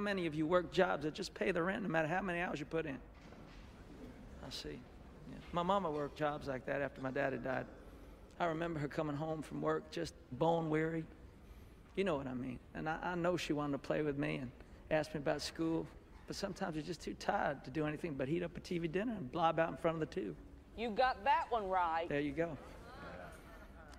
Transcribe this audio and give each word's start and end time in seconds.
how 0.00 0.04
many 0.04 0.26
of 0.26 0.34
you 0.34 0.46
work 0.46 0.72
jobs 0.72 1.02
that 1.02 1.12
just 1.12 1.34
pay 1.34 1.50
the 1.50 1.62
rent 1.62 1.82
no 1.82 1.88
matter 1.90 2.08
how 2.08 2.22
many 2.22 2.40
hours 2.40 2.58
you 2.58 2.64
put 2.64 2.86
in? 2.86 2.96
I 4.46 4.48
see. 4.48 4.70
Yeah. 4.70 5.36
My 5.52 5.62
mama 5.62 5.90
worked 5.90 6.16
jobs 6.16 6.48
like 6.48 6.64
that 6.64 6.80
after 6.80 7.02
my 7.02 7.10
dad 7.10 7.34
had 7.34 7.44
died. 7.44 7.66
I 8.38 8.46
remember 8.46 8.80
her 8.80 8.88
coming 8.88 9.14
home 9.14 9.42
from 9.42 9.60
work 9.60 9.90
just 9.90 10.14
bone 10.32 10.70
weary. 10.70 11.04
You 11.96 12.04
know 12.04 12.16
what 12.16 12.26
I 12.26 12.32
mean. 12.32 12.58
And 12.74 12.88
I, 12.88 12.96
I 13.02 13.14
know 13.14 13.36
she 13.36 13.52
wanted 13.52 13.72
to 13.72 13.78
play 13.78 14.00
with 14.00 14.16
me 14.16 14.36
and 14.36 14.50
ask 14.90 15.12
me 15.12 15.18
about 15.18 15.42
school, 15.42 15.86
but 16.26 16.34
sometimes 16.34 16.76
you're 16.76 16.82
just 16.82 17.02
too 17.02 17.14
tired 17.20 17.62
to 17.64 17.70
do 17.70 17.84
anything 17.84 18.14
but 18.14 18.26
heat 18.26 18.42
up 18.42 18.56
a 18.56 18.60
TV 18.60 18.90
dinner 18.90 19.12
and 19.12 19.30
blob 19.30 19.58
out 19.58 19.68
in 19.68 19.76
front 19.76 20.00
of 20.02 20.08
the 20.08 20.14
tube. 20.14 20.34
You 20.78 20.88
got 20.88 21.22
that 21.24 21.44
one 21.50 21.68
right. 21.68 22.08
There 22.08 22.20
you 22.20 22.32
go. 22.32 22.56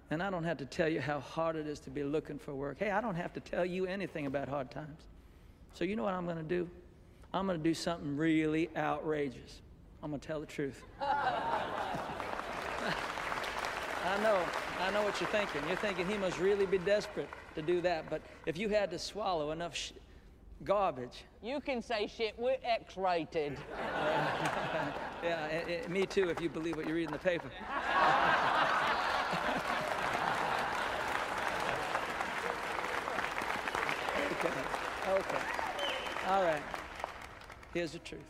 And 0.09 0.23
I 0.23 0.31
don't 0.31 0.45
have 0.45 0.57
to 0.57 0.65
tell 0.65 0.89
you 0.89 0.99
how 0.99 1.20
hard 1.20 1.55
it 1.55 1.67
is 1.67 1.79
to 1.81 1.91
be 1.91 2.03
looking 2.03 2.39
for 2.39 2.55
work. 2.55 2.79
Hey, 2.79 2.89
I 2.89 3.02
don't 3.02 3.13
have 3.13 3.33
to 3.33 3.39
tell 3.39 3.63
you 3.63 3.85
anything 3.85 4.25
about 4.25 4.49
hard 4.49 4.71
times. 4.71 5.05
So 5.73 5.84
you 5.84 5.95
know 5.95 6.03
what 6.03 6.13
I'm 6.13 6.25
going 6.25 6.38
to 6.38 6.43
do? 6.43 6.70
I'm 7.34 7.48
going 7.48 7.57
to 7.57 7.63
do 7.63 7.73
something 7.73 8.17
really 8.17 8.70
outrageous. 8.75 9.62
I'm 10.03 10.12
going 10.12 10.20
to 10.20 10.27
tell 10.27 10.39
the 10.39 10.45
truth. 10.45 10.84
I 14.03 14.17
know, 14.23 14.43
I 14.79 14.91
know 14.91 15.03
what 15.03 15.20
you're 15.21 15.29
thinking. 15.29 15.62
You're 15.67 15.77
thinking 15.77 16.07
he 16.07 16.17
must 16.17 16.39
really 16.39 16.65
be 16.65 16.79
desperate 16.79 17.29
to 17.55 17.62
do 17.62 17.81
that. 17.81 18.09
But 18.09 18.21
if 18.45 18.57
you 18.57 18.67
had 18.70 18.89
to 18.91 18.99
swallow 18.99 19.52
enough 19.52 19.76
sh- 19.76 19.91
garbage, 20.63 21.23
You 21.41 21.62
can 21.62 21.81
say 21.81 22.07
shit, 22.07 22.34
we're 22.38 22.57
X-rated. 22.63 23.57
yeah, 25.23 25.48
eh, 25.51 25.62
eh, 25.85 25.88
me 25.88 26.05
too, 26.05 26.29
if 26.29 26.41
you 26.41 26.49
believe 26.49 26.77
what 26.77 26.88
you 26.88 26.93
read 26.93 27.05
in 27.05 27.12
the 27.12 27.20
paper. 27.20 27.49
okay, 34.32 34.51
okay. 35.10 35.60
All 36.32 36.43
right. 36.43 36.63
Here's 37.74 37.91
the 37.91 37.99
truth 37.99 38.21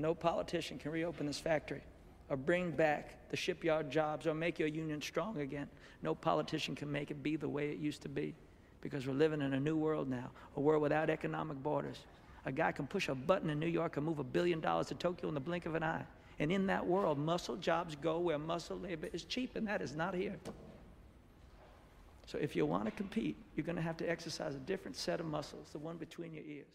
no 0.00 0.12
politician 0.12 0.76
can 0.76 0.90
reopen 0.90 1.26
this 1.26 1.38
factory 1.38 1.82
or 2.28 2.36
bring 2.36 2.72
back 2.72 3.30
the 3.30 3.36
shipyard 3.36 3.92
jobs 3.92 4.26
or 4.26 4.34
make 4.34 4.58
your 4.58 4.66
union 4.66 5.00
strong 5.00 5.38
again. 5.38 5.68
No 6.02 6.16
politician 6.16 6.74
can 6.74 6.90
make 6.90 7.12
it 7.12 7.22
be 7.22 7.36
the 7.36 7.48
way 7.48 7.70
it 7.70 7.78
used 7.78 8.02
to 8.02 8.08
be 8.08 8.34
because 8.80 9.06
we're 9.06 9.14
living 9.14 9.40
in 9.40 9.52
a 9.54 9.60
new 9.60 9.76
world 9.76 10.10
now, 10.10 10.32
a 10.56 10.60
world 10.60 10.82
without 10.82 11.08
economic 11.08 11.62
borders. 11.62 11.98
A 12.44 12.50
guy 12.50 12.72
can 12.72 12.88
push 12.88 13.08
a 13.08 13.14
button 13.14 13.50
in 13.50 13.60
New 13.60 13.68
York 13.68 13.96
and 13.96 14.04
move 14.04 14.18
a 14.18 14.24
billion 14.24 14.58
dollars 14.58 14.88
to 14.88 14.96
Tokyo 14.96 15.28
in 15.28 15.34
the 15.34 15.40
blink 15.40 15.64
of 15.64 15.76
an 15.76 15.84
eye. 15.84 16.04
And 16.40 16.50
in 16.50 16.66
that 16.66 16.84
world, 16.84 17.18
muscle 17.18 17.54
jobs 17.54 17.94
go 17.94 18.18
where 18.18 18.36
muscle 18.36 18.80
labor 18.80 19.10
is 19.12 19.24
cheap, 19.24 19.54
and 19.54 19.68
that 19.68 19.80
is 19.80 19.94
not 19.94 20.12
here. 20.12 20.34
So 22.26 22.36
if 22.38 22.56
you 22.56 22.66
want 22.66 22.86
to 22.86 22.90
compete, 22.90 23.36
you're 23.54 23.64
going 23.64 23.76
to 23.76 23.82
have 23.82 23.96
to 23.98 24.10
exercise 24.10 24.56
a 24.56 24.58
different 24.58 24.96
set 24.96 25.20
of 25.20 25.26
muscles, 25.26 25.68
the 25.70 25.78
one 25.78 25.98
between 25.98 26.34
your 26.34 26.44
ears. 26.44 26.66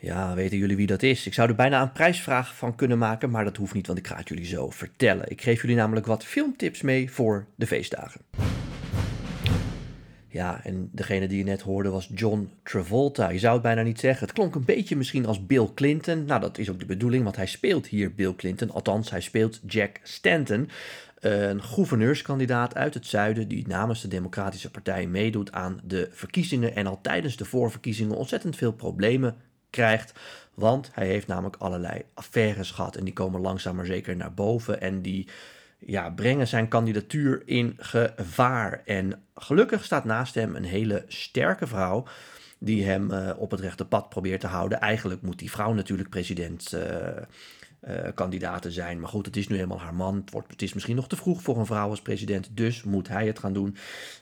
Ja, 0.00 0.34
weten 0.34 0.58
jullie 0.58 0.76
wie 0.76 0.86
dat 0.86 1.02
is? 1.02 1.26
Ik 1.26 1.34
zou 1.34 1.48
er 1.48 1.54
bijna 1.54 1.82
een 1.82 1.92
prijsvraag 1.92 2.56
van 2.56 2.74
kunnen 2.74 2.98
maken, 2.98 3.30
maar 3.30 3.44
dat 3.44 3.56
hoeft 3.56 3.74
niet, 3.74 3.86
want 3.86 3.98
ik 3.98 4.06
ga 4.06 4.16
het 4.16 4.28
jullie 4.28 4.46
zo 4.46 4.70
vertellen. 4.70 5.30
Ik 5.30 5.42
geef 5.42 5.60
jullie 5.60 5.76
namelijk 5.76 6.06
wat 6.06 6.24
filmtips 6.24 6.82
mee 6.82 7.10
voor 7.10 7.46
de 7.54 7.66
feestdagen. 7.66 8.20
Ja, 10.30 10.60
en 10.64 10.88
degene 10.92 11.28
die 11.28 11.38
je 11.38 11.44
net 11.44 11.60
hoorde 11.60 11.88
was 11.88 12.10
John 12.14 12.50
Travolta. 12.62 13.28
Je 13.28 13.38
zou 13.38 13.52
het 13.52 13.62
bijna 13.62 13.82
niet 13.82 14.00
zeggen. 14.00 14.26
Het 14.26 14.34
klonk 14.36 14.54
een 14.54 14.64
beetje 14.64 14.96
misschien 14.96 15.26
als 15.26 15.46
Bill 15.46 15.68
Clinton. 15.74 16.24
Nou, 16.24 16.40
dat 16.40 16.58
is 16.58 16.70
ook 16.70 16.78
de 16.78 16.86
bedoeling, 16.86 17.24
want 17.24 17.36
hij 17.36 17.46
speelt 17.46 17.86
hier 17.86 18.14
Bill 18.14 18.34
Clinton. 18.34 18.70
Althans, 18.70 19.10
hij 19.10 19.20
speelt 19.20 19.60
Jack 19.66 20.00
Stanton. 20.02 20.68
Een 21.20 21.62
gouverneurskandidaat 21.62 22.74
uit 22.74 22.94
het 22.94 23.06
zuiden 23.06 23.48
die 23.48 23.68
namens 23.68 24.00
de 24.02 24.08
Democratische 24.08 24.70
Partij 24.70 25.06
meedoet 25.06 25.52
aan 25.52 25.80
de 25.84 26.08
verkiezingen. 26.12 26.74
En 26.74 26.86
al 26.86 27.00
tijdens 27.00 27.36
de 27.36 27.44
voorverkiezingen 27.44 28.16
ontzettend 28.16 28.56
veel 28.56 28.72
problemen 28.72 29.36
krijgt. 29.70 30.12
Want 30.54 30.90
hij 30.92 31.06
heeft 31.06 31.26
namelijk 31.26 31.56
allerlei 31.56 32.02
affaires 32.14 32.70
gehad. 32.70 32.96
En 32.96 33.04
die 33.04 33.12
komen 33.12 33.40
langzaam 33.40 33.76
maar 33.76 33.86
zeker 33.86 34.16
naar 34.16 34.34
boven. 34.34 34.80
En 34.80 35.02
die 35.02 35.28
ja, 35.78 36.10
brengen 36.10 36.48
zijn 36.48 36.68
kandidatuur 36.68 37.42
in 37.44 37.74
gevaar. 37.78 38.82
En 38.84 39.22
gelukkig 39.34 39.84
staat 39.84 40.04
naast 40.04 40.34
hem 40.34 40.56
een 40.56 40.64
hele 40.64 41.04
sterke 41.08 41.66
vrouw. 41.66 42.04
Die 42.58 42.84
hem 42.84 43.10
eh, 43.10 43.30
op 43.36 43.50
het 43.50 43.60
rechte 43.60 43.84
pad 43.84 44.08
probeert 44.08 44.40
te 44.40 44.46
houden. 44.46 44.80
Eigenlijk 44.80 45.22
moet 45.22 45.38
die 45.38 45.50
vrouw 45.50 45.72
natuurlijk 45.72 46.08
president. 46.08 46.72
eh, 46.72 47.22
eh, 47.80 48.08
kandidaten 48.14 48.72
zijn. 48.72 49.00
Maar 49.00 49.08
goed, 49.08 49.26
het 49.26 49.36
is 49.36 49.48
nu 49.48 49.54
helemaal 49.54 49.80
haar 49.80 49.94
man. 49.94 50.14
Het, 50.14 50.30
wordt, 50.30 50.50
het 50.50 50.62
is 50.62 50.72
misschien 50.72 50.96
nog 50.96 51.08
te 51.08 51.16
vroeg 51.16 51.42
voor 51.42 51.58
een 51.58 51.66
vrouw 51.66 51.90
als 51.90 52.02
president. 52.02 52.48
Dus 52.52 52.82
moet 52.82 53.08
hij 53.08 53.26
het 53.26 53.38
gaan 53.38 53.52
doen. 53.52 53.76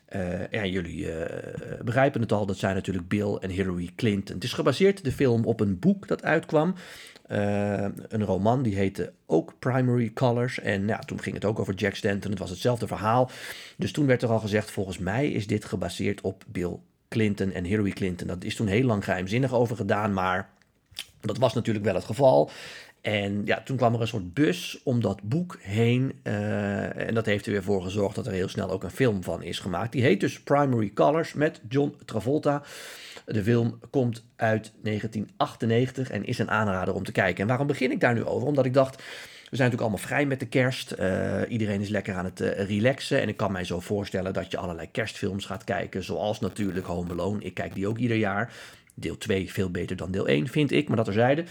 Eh, 0.07 0.51
ja, 0.51 0.65
jullie 0.65 1.13
eh, 1.13 1.85
begrijpen 1.85 2.21
het 2.21 2.33
al. 2.33 2.47
Dat 2.47 2.57
zijn 2.57 2.75
natuurlijk 2.75 3.09
Bill 3.09 3.35
en 3.35 3.51
Hillary 3.51 3.91
Clinton. 3.97 4.35
Het 4.35 4.45
is 4.45 4.53
gebaseerd, 4.53 5.05
de 5.05 5.13
film, 5.13 5.45
op 5.45 5.61
een 5.61 5.79
boek 5.79 6.09
dat 6.09 6.23
uitkwam. 6.23 6.75
Een 7.27 8.25
roman 8.25 8.63
die 8.63 8.75
heette 8.75 9.13
ook 9.27 9.55
Primary 9.59 10.13
Colors. 10.13 10.61
En 10.61 10.99
toen 11.07 11.21
ging 11.21 11.35
het 11.35 11.45
ook 11.45 11.59
over 11.59 11.75
Jack 11.75 11.95
Stanton. 11.95 12.31
Het 12.31 12.41
was 12.41 12.51
hetzelfde 12.51 12.87
verhaal. 12.87 13.31
Dus 13.77 13.93
toen 13.93 14.07
werd 14.07 14.23
er 14.23 14.31
al 14.31 14.39
gezegd, 14.39 14.71
volgens 14.71 14.99
mij 14.99 15.31
is 15.31 15.47
dit 15.47 15.65
gebaseerd 15.65 16.21
op 16.21 16.45
Bill 16.47 16.79
Clinton 17.09 17.53
en 17.53 17.65
Hillary 17.65 17.91
Clinton. 17.91 18.27
Dat 18.27 18.45
is 18.45 18.57
toen 18.57 18.67
heel 18.67 18.87
lang 18.87 19.05
geheimzinnig 19.05 19.53
over 19.55 19.77
gedaan, 19.77 20.13
maar 20.13 20.55
dat 21.21 21.39
was 21.39 21.55
natuurlijk 21.55 21.85
wel 21.85 21.95
het 21.95 22.05
geval. 22.05 22.51
En 23.07 23.43
ja, 23.45 23.63
toen 23.63 23.77
kwam 23.77 23.95
er 23.95 24.01
een 24.01 24.09
soort 24.09 24.35
bus 24.35 24.81
om 24.85 25.01
dat 25.01 25.23
boek 25.23 25.59
heen. 25.61 26.13
eh, 26.23 27.09
en 27.09 27.15
dat 27.15 27.27
heeft 27.27 27.47
er 27.47 27.53
weer 27.53 27.63
voor 27.63 27.83
gezorgd 27.83 28.15
dat 28.15 28.27
er 28.27 28.33
heel 28.33 28.49
snel 28.49 28.71
ook 28.71 28.83
een 28.83 28.91
film 28.91 29.23
van 29.23 29.43
is 29.43 29.59
gemaakt. 29.59 29.93
Die 29.93 30.03
heet 30.03 30.21
dus 30.21 30.41
Primary 30.41 30.91
Colors 30.95 31.33
met 31.33 31.61
John 31.69 31.97
Travolta. 32.05 32.63
De 33.25 33.43
film 33.43 33.79
komt 33.91 34.25
uit 34.37 34.73
1998 34.81 36.11
en 36.11 36.25
is 36.25 36.39
een 36.39 36.51
aanrader 36.51 36.95
om 36.95 37.05
te 37.05 37.13
kijken. 37.13 37.43
En 37.43 37.49
waarom 37.49 37.67
begin 37.67 37.91
ik 37.91 38.01
daar 38.01 38.15
nu 38.15 38.25
over? 38.25 38.49
Omdat 38.49 38.65
ik 38.65 38.75
dacht, 38.75 38.97
we 38.97 39.03
zijn 39.57 39.71
natuurlijk 39.71 39.81
allemaal 39.81 39.99
vrij 39.99 40.27
met 40.27 40.41
de 40.41 40.49
kerst. 40.49 40.91
Eh, 40.91 41.41
iedereen 41.49 41.81
is 41.81 41.89
lekker 41.89 42.15
aan 42.15 42.25
het 42.25 42.41
eh, 42.41 42.67
relaxen. 42.67 43.21
En 43.21 43.29
ik 43.29 43.37
kan 43.37 43.53
mij 43.53 43.65
zo 43.65 43.81
voorstellen 43.81 44.33
dat 44.33 44.51
je 44.51 44.57
allerlei 44.57 44.91
kerstfilms 44.91 45.45
gaat 45.45 45.65
kijken. 45.65 46.05
Zoals 46.05 46.41
natuurlijk 46.41 46.87
Home 46.87 47.11
Alone. 47.11 47.43
Ik 47.43 47.55
kijk 47.55 47.75
die 47.75 47.89
ook 47.89 47.99
ieder 47.99 48.17
jaar. 48.17 48.53
Deel 48.99 49.19
2 49.19 49.53
veel 49.53 49.71
beter 49.71 49.97
dan 49.97 50.11
deel 50.11 50.27
1, 50.27 50.49
vind 50.49 50.73
ik, 50.73 50.89
maar 50.89 50.97
dat 50.97 51.05
terzijde. 51.05 51.45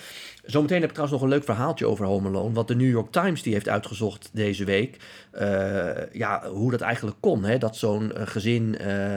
Zometeen 0.45 0.79
heb 0.79 0.89
ik 0.89 0.95
trouwens 0.95 1.21
nog 1.21 1.29
een 1.29 1.35
leuk 1.35 1.45
verhaaltje 1.45 1.85
over 1.85 2.05
Home 2.05 2.27
Alone. 2.27 2.53
Wat 2.53 2.67
de 2.67 2.75
New 2.75 2.89
York 2.89 3.11
Times 3.11 3.41
die 3.41 3.53
heeft 3.53 3.69
uitgezocht 3.69 4.29
deze 4.33 4.63
week. 4.63 4.97
Eh, 5.31 6.11
ja, 6.11 6.49
hoe 6.49 6.71
dat 6.71 6.81
eigenlijk 6.81 7.17
kon. 7.19 7.43
Hè? 7.43 7.57
Dat 7.57 7.77
zo'n 7.77 8.11
eh, 8.11 8.27
gezin 8.27 8.77
eh, 8.77 9.15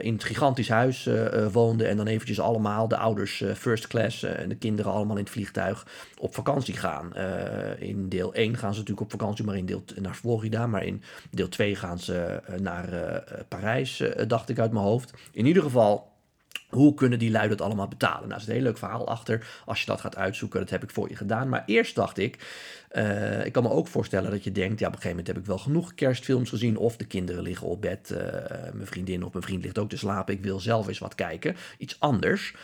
in 0.00 0.12
het 0.12 0.24
gigantisch 0.24 0.68
huis 0.68 1.08
woonde. 1.52 1.86
En 1.86 1.96
dan 1.96 2.06
eventjes 2.06 2.40
allemaal, 2.40 2.88
de 2.88 2.96
ouders 2.96 3.44
first 3.54 3.86
class 3.86 4.22
en 4.22 4.48
de 4.48 4.56
kinderen 4.56 4.92
allemaal 4.92 5.16
in 5.16 5.22
het 5.22 5.32
vliegtuig 5.32 5.86
op 6.20 6.34
vakantie 6.34 6.74
gaan. 6.74 7.12
In 7.78 8.08
deel 8.08 8.34
1 8.34 8.56
gaan 8.56 8.72
ze 8.72 8.78
natuurlijk 8.78 9.00
op 9.00 9.10
vakantie, 9.10 9.44
maar 9.44 9.56
in 9.56 9.66
deel 9.66 9.84
naar 10.00 10.14
Florida. 10.14 10.66
Maar 10.66 10.84
in 10.84 11.02
deel 11.30 11.48
2 11.48 11.76
gaan 11.76 11.98
ze 11.98 12.40
naar 12.60 12.88
Parijs, 13.48 14.02
dacht 14.26 14.48
ik 14.48 14.58
uit 14.58 14.72
mijn 14.72 14.84
hoofd. 14.84 15.12
In 15.32 15.46
ieder 15.46 15.62
geval. 15.62 16.14
Hoe 16.76 16.94
kunnen 16.94 17.18
die 17.18 17.30
lui 17.30 17.48
dat 17.48 17.60
allemaal 17.60 17.88
betalen? 17.88 18.28
Nou, 18.28 18.32
er 18.32 18.40
zit 18.40 18.48
een 18.48 18.54
heel 18.54 18.64
leuk 18.64 18.78
verhaal 18.78 19.08
achter. 19.08 19.46
Als 19.64 19.80
je 19.80 19.86
dat 19.86 20.00
gaat 20.00 20.16
uitzoeken, 20.16 20.60
dat 20.60 20.70
heb 20.70 20.82
ik 20.82 20.90
voor 20.90 21.08
je 21.08 21.16
gedaan. 21.16 21.48
Maar 21.48 21.62
eerst 21.66 21.94
dacht 21.94 22.18
ik, 22.18 22.38
eh, 22.88 23.44
ik 23.44 23.52
kan 23.52 23.62
me 23.62 23.70
ook 23.70 23.88
voorstellen 23.88 24.30
dat 24.30 24.44
je 24.44 24.52
denkt, 24.52 24.78
ja, 24.78 24.86
op 24.86 24.92
een 24.92 25.00
gegeven 25.00 25.16
moment 25.16 25.26
heb 25.26 25.38
ik 25.38 25.46
wel 25.46 25.58
genoeg 25.58 25.94
kerstfilms 25.94 26.48
gezien. 26.48 26.76
Of 26.76 26.96
de 26.96 27.06
kinderen 27.06 27.42
liggen 27.42 27.66
op 27.66 27.80
bed, 27.80 28.10
eh, 28.10 28.72
mijn 28.72 28.86
vriendin 28.86 29.24
of 29.24 29.32
mijn 29.32 29.44
vriend 29.44 29.62
ligt 29.62 29.78
ook 29.78 29.88
te 29.88 29.96
slapen. 29.96 30.34
Ik 30.34 30.42
wil 30.42 30.60
zelf 30.60 30.88
eens 30.88 30.98
wat 30.98 31.14
kijken, 31.14 31.56
iets 31.78 32.00
anders. 32.00 32.54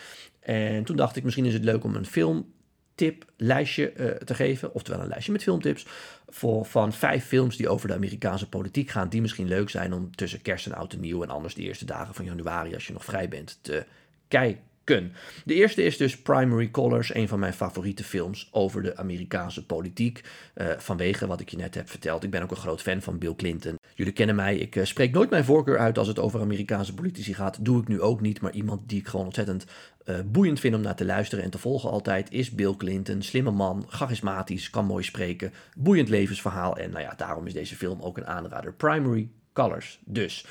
En 0.40 0.84
toen 0.84 0.96
dacht 0.96 1.16
ik, 1.16 1.24
misschien 1.24 1.44
is 1.44 1.54
het 1.54 1.64
leuk 1.64 1.84
om 1.84 1.94
een 1.94 2.06
filmtiplijstje 2.06 3.92
eh, 3.92 4.06
te 4.06 4.34
geven. 4.34 4.74
Oftewel 4.74 5.00
een 5.00 5.08
lijstje 5.08 5.32
met 5.32 5.42
filmtips. 5.42 5.86
Voor, 6.28 6.64
van 6.64 6.92
vijf 6.92 7.24
films 7.24 7.56
die 7.56 7.68
over 7.68 7.88
de 7.88 7.94
Amerikaanse 7.94 8.48
politiek 8.48 8.90
gaan. 8.90 9.08
Die 9.08 9.20
misschien 9.20 9.48
leuk 9.48 9.70
zijn 9.70 9.92
om 9.92 10.16
tussen 10.16 10.42
kerst 10.42 10.66
en 10.66 10.74
oud 10.74 10.92
en 10.92 11.00
nieuw. 11.00 11.22
En 11.22 11.30
anders 11.30 11.54
de 11.54 11.62
eerste 11.62 11.84
dagen 11.84 12.14
van 12.14 12.24
januari, 12.24 12.74
als 12.74 12.86
je 12.86 12.92
nog 12.92 13.04
vrij 13.04 13.28
bent, 13.28 13.58
te 13.62 13.84
kijken. 14.32 15.12
De 15.44 15.54
eerste 15.54 15.82
is 15.82 15.96
dus 15.96 16.22
Primary 16.22 16.70
Colors, 16.70 17.14
een 17.14 17.28
van 17.28 17.38
mijn 17.38 17.52
favoriete 17.52 18.04
films 18.04 18.48
over 18.52 18.82
de 18.82 18.96
Amerikaanse 18.96 19.66
politiek. 19.66 20.24
eh, 20.54 20.66
vanwege 20.78 21.26
wat 21.26 21.40
ik 21.40 21.48
je 21.48 21.56
net 21.56 21.74
heb 21.74 21.90
verteld. 21.90 22.24
Ik 22.24 22.30
ben 22.30 22.42
ook 22.42 22.50
een 22.50 22.56
groot 22.56 22.82
fan 22.82 23.02
van 23.02 23.18
Bill 23.18 23.34
Clinton. 23.34 23.78
Jullie 23.94 24.12
kennen 24.12 24.36
mij, 24.36 24.56
ik 24.56 24.76
eh, 24.76 24.84
spreek 24.84 25.12
nooit 25.12 25.30
mijn 25.30 25.44
voorkeur 25.44 25.78
uit 25.78 25.98
als 25.98 26.08
het 26.08 26.18
over 26.18 26.40
Amerikaanse 26.40 26.94
politici 26.94 27.34
gaat. 27.34 27.64
Doe 27.64 27.80
ik 27.80 27.88
nu 27.88 28.00
ook 28.00 28.20
niet, 28.20 28.40
maar 28.40 28.52
iemand 28.52 28.88
die 28.88 28.98
ik 28.98 29.06
gewoon 29.06 29.26
ontzettend 29.26 29.64
eh, 30.04 30.16
boeiend 30.26 30.60
vind 30.60 30.74
om 30.74 30.80
naar 30.80 30.96
te 30.96 31.04
luisteren 31.04 31.44
en 31.44 31.50
te 31.50 31.58
volgen 31.58 31.90
altijd 31.90 32.30
is 32.30 32.50
Bill 32.50 32.74
Clinton. 32.76 33.22
Slimme 33.22 33.50
man, 33.50 33.84
charismatisch, 33.88 34.70
kan 34.70 34.84
mooi 34.84 35.04
spreken, 35.04 35.52
boeiend 35.76 36.08
levensverhaal. 36.08 36.76
En 36.76 36.90
nou 36.90 37.02
ja, 37.02 37.14
daarom 37.16 37.46
is 37.46 37.52
deze 37.52 37.76
film 37.76 38.00
ook 38.00 38.16
een 38.16 38.26
aanrader. 38.26 38.72
Primary 38.74 39.28
Colors 39.52 39.98
dus. 40.04 40.44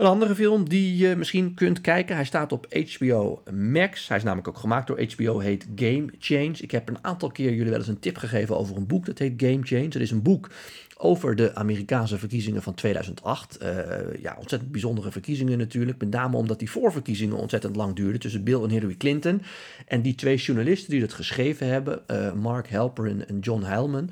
Een 0.00 0.06
andere 0.06 0.34
film 0.34 0.68
die 0.68 0.96
je 0.96 1.16
misschien 1.16 1.54
kunt 1.54 1.80
kijken. 1.80 2.14
Hij 2.14 2.24
staat 2.24 2.52
op 2.52 2.66
HBO 2.74 3.42
Max. 3.52 4.08
Hij 4.08 4.16
is 4.16 4.22
namelijk 4.22 4.48
ook 4.48 4.58
gemaakt 4.58 4.86
door 4.86 5.02
HBO. 5.02 5.38
Heet 5.38 5.66
Game 5.74 6.06
Change. 6.18 6.52
Ik 6.60 6.70
heb 6.70 6.88
een 6.88 7.04
aantal 7.04 7.30
keer 7.30 7.52
jullie 7.52 7.70
wel 7.70 7.78
eens 7.78 7.88
een 7.88 7.98
tip 7.98 8.16
gegeven 8.16 8.56
over 8.56 8.76
een 8.76 8.86
boek 8.86 9.06
dat 9.06 9.18
heet 9.18 9.32
Game 9.36 9.60
Change. 9.62 9.84
Het 9.84 9.94
is 9.94 10.10
een 10.10 10.22
boek 10.22 10.50
over 10.96 11.36
de 11.36 11.54
Amerikaanse 11.54 12.18
verkiezingen 12.18 12.62
van 12.62 12.74
2008. 12.74 13.62
Uh, 13.62 13.68
ja, 14.22 14.36
ontzettend 14.38 14.72
bijzondere 14.72 15.10
verkiezingen 15.10 15.58
natuurlijk. 15.58 15.98
Met 15.98 16.10
name 16.10 16.36
omdat 16.36 16.58
die 16.58 16.70
voorverkiezingen 16.70 17.36
ontzettend 17.36 17.76
lang 17.76 17.96
duurden 17.96 18.20
tussen 18.20 18.44
Bill 18.44 18.62
en 18.62 18.70
Hillary 18.70 18.96
Clinton. 18.96 19.42
En 19.86 20.02
die 20.02 20.14
twee 20.14 20.36
journalisten 20.36 20.90
die 20.90 21.00
dat 21.00 21.12
geschreven 21.12 21.66
hebben, 21.66 22.02
uh, 22.10 22.32
Mark 22.32 22.70
Halperin 22.70 23.26
en 23.26 23.38
John 23.38 23.62
Heilman 23.62 24.10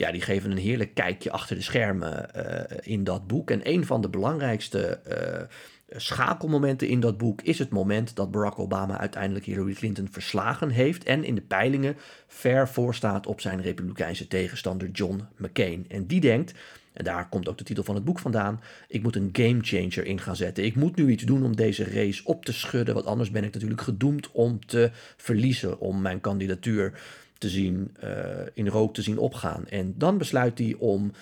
ja, 0.00 0.12
die 0.12 0.20
geven 0.20 0.50
een 0.50 0.56
heerlijk 0.56 0.94
kijkje 0.94 1.30
achter 1.30 1.56
de 1.56 1.62
schermen 1.62 2.28
uh, 2.36 2.44
in 2.80 3.04
dat 3.04 3.26
boek. 3.26 3.50
En 3.50 3.60
een 3.62 3.86
van 3.86 4.00
de 4.00 4.08
belangrijkste 4.08 5.00
uh, 5.08 6.00
schakelmomenten 6.00 6.88
in 6.88 7.00
dat 7.00 7.18
boek 7.18 7.42
is 7.42 7.58
het 7.58 7.70
moment 7.70 8.16
dat 8.16 8.30
Barack 8.30 8.58
Obama 8.58 8.98
uiteindelijk 8.98 9.44
Hillary 9.44 9.72
Clinton 9.72 10.08
verslagen 10.10 10.70
heeft 10.70 11.04
en 11.04 11.24
in 11.24 11.34
de 11.34 11.40
peilingen 11.40 11.96
ver 12.26 12.68
voor 12.68 12.94
staat 12.94 13.26
op 13.26 13.40
zijn 13.40 13.62
republikeinse 13.62 14.26
tegenstander 14.26 14.90
John 14.90 15.22
McCain. 15.36 15.84
En 15.88 16.06
die 16.06 16.20
denkt, 16.20 16.54
en 16.92 17.04
daar 17.04 17.28
komt 17.28 17.48
ook 17.48 17.58
de 17.58 17.64
titel 17.64 17.84
van 17.84 17.94
het 17.94 18.04
boek 18.04 18.18
vandaan, 18.18 18.60
ik 18.88 19.02
moet 19.02 19.16
een 19.16 19.30
gamechanger 19.32 20.04
in 20.04 20.20
gaan 20.20 20.36
zetten. 20.36 20.64
Ik 20.64 20.76
moet 20.76 20.96
nu 20.96 21.10
iets 21.10 21.24
doen 21.24 21.44
om 21.44 21.56
deze 21.56 21.84
race 21.84 22.24
op 22.24 22.44
te 22.44 22.52
schudden, 22.52 22.94
want 22.94 23.06
anders 23.06 23.30
ben 23.30 23.44
ik 23.44 23.52
natuurlijk 23.54 23.80
gedoemd 23.82 24.30
om 24.32 24.66
te 24.66 24.90
verliezen, 25.16 25.80
om 25.80 26.00
mijn 26.00 26.20
kandidatuur 26.20 26.92
te 27.40 27.48
zien, 27.48 27.96
uh, 28.04 28.10
in 28.54 28.68
rook 28.68 28.94
te 28.94 29.02
zien 29.02 29.18
opgaan. 29.18 29.66
En 29.68 29.94
dan 29.96 30.18
besluit 30.18 30.58
hij 30.58 30.76
om 30.78 31.12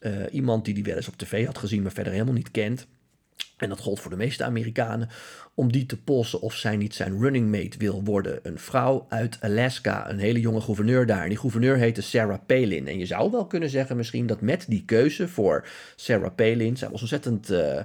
uh, 0.00 0.12
iemand 0.30 0.64
die 0.64 0.74
hij 0.74 0.82
wel 0.82 0.96
eens 0.96 1.08
op 1.08 1.16
tv 1.16 1.46
had 1.46 1.58
gezien, 1.58 1.82
maar 1.82 1.92
verder 1.92 2.12
helemaal 2.12 2.34
niet 2.34 2.50
kent. 2.50 2.86
En 3.56 3.68
dat 3.68 3.80
gold 3.80 4.00
voor 4.00 4.10
de 4.10 4.16
meeste 4.16 4.44
Amerikanen. 4.44 5.08
Om 5.54 5.72
die 5.72 5.86
te 5.86 6.02
polsen 6.02 6.40
of 6.40 6.54
zij 6.54 6.76
niet 6.76 6.94
zijn 6.94 7.20
running 7.20 7.50
mate 7.50 7.78
wil 7.78 8.04
worden. 8.04 8.38
Een 8.42 8.58
vrouw 8.58 9.06
uit 9.08 9.38
Alaska, 9.40 10.10
een 10.10 10.18
hele 10.18 10.40
jonge 10.40 10.60
gouverneur 10.60 11.06
daar. 11.06 11.22
En 11.22 11.28
die 11.28 11.38
gouverneur 11.38 11.76
heette 11.76 12.02
Sarah 12.02 12.38
Palin. 12.46 12.88
En 12.88 12.98
je 12.98 13.06
zou 13.06 13.30
wel 13.30 13.46
kunnen 13.46 13.68
zeggen 13.68 13.96
misschien 13.96 14.26
dat 14.26 14.40
met 14.40 14.64
die 14.68 14.84
keuze 14.84 15.28
voor 15.28 15.66
Sarah 15.96 16.34
Palin... 16.34 16.76
zij 16.76 16.88
was 16.88 17.00
ontzettend... 17.00 17.50
Uh, 17.50 17.80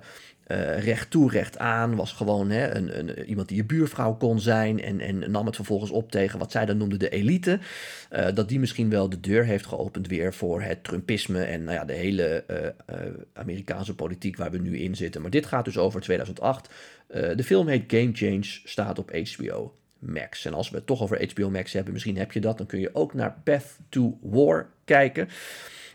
uh, 0.51 0.83
recht 0.83 1.11
toe, 1.11 1.31
recht 1.31 1.57
aan. 1.57 1.95
Was 1.95 2.11
gewoon 2.11 2.49
hè, 2.49 2.75
een, 2.75 2.99
een, 2.99 3.23
iemand 3.23 3.47
die 3.47 3.57
je 3.57 3.63
buurvrouw 3.63 4.13
kon 4.13 4.39
zijn. 4.39 4.81
En, 4.81 4.99
en 4.99 5.31
nam 5.31 5.45
het 5.45 5.55
vervolgens 5.55 5.91
op 5.91 6.11
tegen 6.11 6.39
wat 6.39 6.51
zij 6.51 6.65
dan 6.65 6.77
noemde 6.77 6.97
de 6.97 7.09
elite. 7.09 7.59
Uh, 8.11 8.27
dat 8.33 8.49
die 8.49 8.59
misschien 8.59 8.89
wel 8.89 9.09
de 9.09 9.19
deur 9.19 9.45
heeft 9.45 9.65
geopend 9.65 10.07
weer 10.07 10.33
voor 10.33 10.61
het 10.61 10.83
Trumpisme. 10.83 11.43
En 11.43 11.63
nou 11.63 11.75
ja, 11.75 11.85
de 11.85 11.93
hele 11.93 12.43
uh, 12.51 12.97
Amerikaanse 13.33 13.95
politiek 13.95 14.37
waar 14.37 14.51
we 14.51 14.57
nu 14.57 14.77
in 14.77 14.95
zitten. 14.95 15.21
Maar 15.21 15.31
dit 15.31 15.45
gaat 15.45 15.65
dus 15.65 15.77
over 15.77 16.01
2008. 16.01 16.69
de 17.07 17.43
film 17.43 17.67
heet 17.67 17.83
Game 17.87 18.11
Change, 18.13 18.59
staat 18.63 18.99
op 18.99 19.11
HBO. 19.11 19.73
Max. 19.99 20.45
En 20.45 20.53
als 20.53 20.69
we 20.69 20.75
het 20.75 20.85
toch 20.85 21.01
over 21.01 21.31
HBO 21.31 21.49
Max 21.49 21.73
hebben, 21.73 21.93
misschien 21.93 22.17
heb 22.17 22.31
je 22.31 22.39
dat, 22.39 22.57
dan 22.57 22.67
kun 22.67 22.79
je 22.79 22.95
ook 22.95 23.13
naar 23.13 23.41
Path 23.43 23.77
to 23.89 24.17
War 24.21 24.69
kijken 24.85 25.29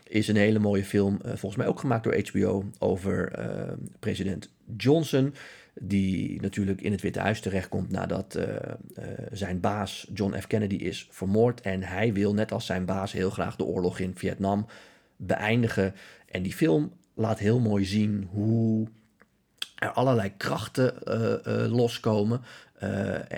is 0.07 0.27
een 0.27 0.35
hele 0.35 0.59
mooie 0.59 0.83
film, 0.83 1.13
uh, 1.13 1.27
volgens 1.27 1.55
mij 1.55 1.67
ook 1.67 1.79
gemaakt 1.79 2.03
door 2.03 2.21
HBO, 2.29 2.65
over 2.79 3.39
uh, 3.39 3.73
president 3.99 4.49
Johnson. 4.77 5.33
Die 5.81 6.41
natuurlijk 6.41 6.81
in 6.81 6.91
het 6.91 7.01
Witte 7.01 7.19
Huis 7.19 7.39
terechtkomt 7.39 7.91
nadat 7.91 8.37
uh, 8.37 8.45
zijn 9.31 9.59
baas 9.59 10.07
John 10.13 10.39
F. 10.39 10.47
Kennedy 10.47 10.75
is 10.75 11.07
vermoord. 11.11 11.61
En 11.61 11.83
hij 11.83 12.13
wil, 12.13 12.33
net 12.33 12.51
als 12.51 12.65
zijn 12.65 12.85
baas, 12.85 13.11
heel 13.11 13.29
graag 13.29 13.55
de 13.55 13.63
oorlog 13.63 13.99
in 13.99 14.15
Vietnam 14.15 14.65
beëindigen. 15.15 15.93
En 16.29 16.43
die 16.43 16.53
film 16.53 16.91
laat 17.13 17.39
heel 17.39 17.59
mooi 17.59 17.85
zien 17.85 18.27
hoe 18.31 18.87
er 19.75 19.91
allerlei 19.91 20.33
krachten 20.37 20.93
loskomen. 21.71 22.41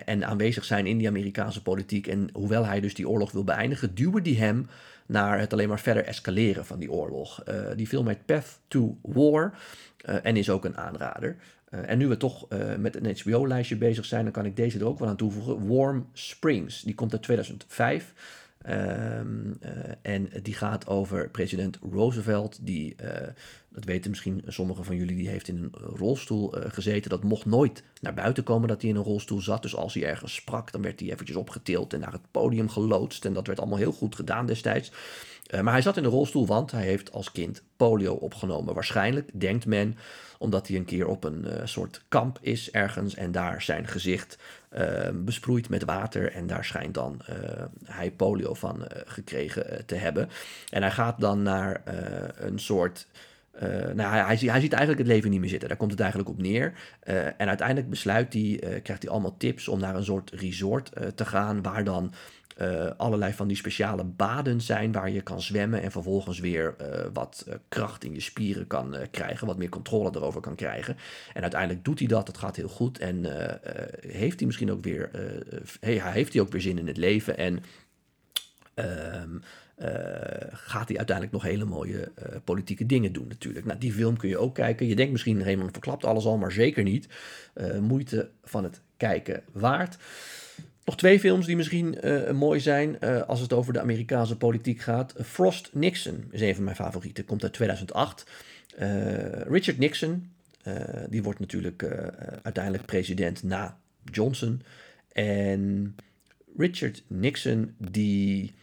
En 0.05 0.25
aanwezig 0.25 0.65
zijn 0.65 0.85
in 0.85 0.97
die 0.97 1.07
Amerikaanse 1.07 1.61
politiek. 1.61 2.07
En 2.07 2.29
hoewel 2.33 2.65
hij 2.65 2.79
dus 2.79 2.93
die 2.93 3.09
oorlog 3.09 3.31
wil 3.31 3.43
beëindigen, 3.43 3.95
duwen 3.95 4.23
die 4.23 4.39
hem 4.39 4.67
naar 5.07 5.39
het 5.39 5.53
alleen 5.53 5.69
maar 5.69 5.79
verder 5.79 6.03
escaleren 6.03 6.65
van 6.65 6.79
die 6.79 6.91
oorlog. 6.91 7.43
Uh, 7.47 7.55
die 7.75 7.87
film 7.87 8.07
heet 8.07 8.25
Path 8.25 8.59
to 8.67 8.97
War 9.01 9.53
uh, 10.05 10.15
en 10.23 10.37
is 10.37 10.49
ook 10.49 10.65
een 10.65 10.77
aanrader. 10.77 11.35
En 11.69 11.97
nu 11.97 12.07
we 12.07 12.17
toch 12.17 12.47
met 12.77 12.95
een 12.95 13.17
HBO-lijstje 13.19 13.75
bezig 13.75 14.05
zijn, 14.05 14.23
dan 14.23 14.33
kan 14.33 14.45
ik 14.45 14.55
deze 14.55 14.79
er 14.79 14.85
ook 14.85 14.99
wel 14.99 15.07
aan 15.07 15.15
toevoegen. 15.15 15.67
Warm 15.67 16.09
Springs, 16.13 16.81
die 16.81 16.95
komt 16.95 17.11
uit 17.11 17.23
2005. 17.23 18.13
Um, 18.69 19.57
en 20.01 20.29
die 20.41 20.53
gaat 20.53 20.87
over 20.87 21.29
president 21.29 21.79
Roosevelt, 21.91 22.59
die 22.61 22.95
dat 23.77 23.85
weten 23.85 24.09
misschien 24.09 24.43
sommigen 24.47 24.85
van 24.85 24.95
jullie, 24.95 25.15
die 25.15 25.29
heeft 25.29 25.47
in 25.47 25.57
een 25.57 25.95
rolstoel 25.95 26.57
uh, 26.57 26.65
gezeten. 26.67 27.09
Dat 27.09 27.23
mocht 27.23 27.45
nooit 27.45 27.83
naar 28.01 28.13
buiten 28.13 28.43
komen 28.43 28.67
dat 28.67 28.81
hij 28.81 28.89
in 28.89 28.95
een 28.95 29.03
rolstoel 29.03 29.41
zat. 29.41 29.61
Dus 29.61 29.75
als 29.75 29.93
hij 29.93 30.03
ergens 30.03 30.35
sprak, 30.35 30.71
dan 30.71 30.81
werd 30.81 30.99
hij 30.99 31.11
eventjes 31.11 31.37
opgetild 31.37 31.93
en 31.93 31.99
naar 31.99 32.11
het 32.11 32.31
podium 32.31 32.69
geloodst. 32.69 33.25
En 33.25 33.33
dat 33.33 33.47
werd 33.47 33.59
allemaal 33.59 33.77
heel 33.77 33.91
goed 33.91 34.15
gedaan 34.15 34.45
destijds. 34.45 34.91
Uh, 35.53 35.61
maar 35.61 35.73
hij 35.73 35.81
zat 35.81 35.97
in 35.97 36.03
een 36.03 36.09
rolstoel, 36.09 36.45
want 36.45 36.71
hij 36.71 36.83
heeft 36.83 37.11
als 37.11 37.31
kind 37.31 37.63
polio 37.75 38.13
opgenomen. 38.13 38.73
Waarschijnlijk, 38.73 39.39
denkt 39.39 39.65
men, 39.65 39.97
omdat 40.37 40.67
hij 40.67 40.77
een 40.77 40.85
keer 40.85 41.07
op 41.07 41.23
een 41.23 41.45
uh, 41.47 41.53
soort 41.63 42.01
kamp 42.07 42.37
is 42.41 42.71
ergens 42.71 43.15
en 43.15 43.31
daar 43.31 43.61
zijn 43.61 43.87
gezicht 43.87 44.37
uh, 44.77 45.09
besproeit 45.13 45.69
met 45.69 45.83
water. 45.83 46.31
En 46.31 46.47
daar 46.47 46.65
schijnt 46.65 46.93
dan 46.93 47.21
hij 47.83 48.11
polio 48.11 48.53
van 48.53 48.85
gekregen 49.05 49.85
te 49.85 49.95
hebben. 49.95 50.29
En 50.69 50.81
hij 50.81 50.91
gaat 50.91 51.19
dan 51.19 51.41
naar 51.41 51.81
een 52.35 52.59
soort 52.59 53.07
uh, 53.63 53.93
nou, 53.93 54.15
hij, 54.15 54.23
hij, 54.23 54.37
ziet 54.37 54.73
eigenlijk 54.73 54.97
het 54.97 55.07
leven 55.07 55.29
niet 55.29 55.39
meer 55.39 55.49
zitten. 55.49 55.67
Daar 55.67 55.77
komt 55.77 55.91
het 55.91 55.99
eigenlijk 55.99 56.29
op 56.29 56.41
neer. 56.41 56.73
Uh, 57.03 57.25
en 57.25 57.47
uiteindelijk 57.47 57.89
besluit 57.89 58.33
hij, 58.33 58.41
uh, 58.41 58.59
krijgt 58.59 59.03
hij 59.03 59.11
allemaal 59.11 59.37
tips 59.37 59.67
om 59.67 59.79
naar 59.79 59.95
een 59.95 60.03
soort 60.03 60.31
resort 60.31 60.91
te 61.15 61.25
gaan. 61.25 61.61
Waar 61.61 61.83
dan 61.83 62.13
allerlei 62.97 63.33
van 63.33 63.47
die 63.47 63.57
speciale 63.57 64.03
baden 64.03 64.61
zijn. 64.61 64.91
Waar 64.91 65.09
je 65.09 65.21
kan 65.21 65.41
zwemmen 65.41 65.81
en 65.81 65.91
vervolgens 65.91 66.39
weer 66.39 66.75
wat 67.13 67.47
kracht 67.69 68.03
in 68.03 68.13
je 68.13 68.19
spieren 68.19 68.67
kan 68.67 68.95
krijgen. 69.11 69.47
Wat 69.47 69.57
meer 69.57 69.69
controle 69.69 70.11
erover 70.13 70.41
kan 70.41 70.55
krijgen. 70.55 70.97
En 71.33 71.41
uiteindelijk 71.41 71.85
doet 71.85 71.99
hij 71.99 72.07
dat. 72.07 72.25
Dat 72.25 72.37
gaat 72.37 72.55
heel 72.55 72.67
goed. 72.67 72.99
En 72.99 73.25
heeft 74.07 74.37
hij 74.37 74.45
misschien 74.45 74.71
ook 74.71 74.83
weer, 74.83 75.09
hey, 75.79 76.01
heeft 76.11 76.33
hij 76.33 76.41
ook 76.41 76.51
weer 76.51 76.61
zin 76.61 76.77
in 76.77 76.87
het 76.87 76.97
leven. 76.97 77.37
En. 77.37 77.63
Ehm, 78.73 79.29
uh, 79.81 79.87
gaat 80.51 80.87
hij 80.87 80.97
uiteindelijk 80.97 81.31
nog 81.31 81.43
hele 81.43 81.65
mooie 81.65 82.11
uh, 82.19 82.35
politieke 82.43 82.85
dingen 82.85 83.13
doen 83.13 83.27
natuurlijk. 83.27 83.65
Nou, 83.65 83.79
die 83.79 83.93
film 83.93 84.17
kun 84.17 84.29
je 84.29 84.37
ook 84.37 84.55
kijken. 84.55 84.87
Je 84.87 84.95
denkt 84.95 85.11
misschien, 85.11 85.43
Raymond 85.43 85.71
verklapt 85.71 86.05
alles 86.05 86.25
al, 86.25 86.37
maar 86.37 86.51
zeker 86.51 86.83
niet. 86.83 87.07
Uh, 87.55 87.79
moeite 87.79 88.29
van 88.43 88.63
het 88.63 88.81
kijken 88.97 89.43
waard. 89.51 89.97
Nog 90.85 90.97
twee 90.97 91.19
films 91.19 91.45
die 91.45 91.55
misschien 91.55 91.97
mooi 92.33 92.59
zijn 92.59 92.99
als 93.25 93.39
het 93.39 93.53
over 93.53 93.73
de 93.73 93.79
Amerikaanse 93.79 94.37
politiek 94.37 94.81
gaat. 94.81 95.13
Frost 95.23 95.69
Nixon 95.73 96.27
is 96.31 96.41
een 96.41 96.55
van 96.55 96.63
mijn 96.63 96.75
favorieten. 96.75 97.25
Komt 97.25 97.43
uit 97.43 97.53
2008. 97.53 98.25
Richard 99.47 99.77
Nixon, 99.77 100.31
die 101.09 101.23
wordt 101.23 101.39
natuurlijk 101.39 101.83
uiteindelijk 102.43 102.85
president 102.85 103.43
na 103.43 103.77
Johnson. 104.03 104.61
En 105.11 105.95
Richard 106.57 107.03
Nixon, 107.07 107.75
die 107.77 108.53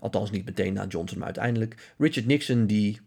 althans 0.00 0.30
niet 0.30 0.44
meteen 0.44 0.72
na 0.72 0.86
Johnson, 0.86 1.18
maar 1.18 1.26
uiteindelijk. 1.26 1.92
Richard 1.98 2.26
Nixon 2.26 2.66
die 2.66 3.00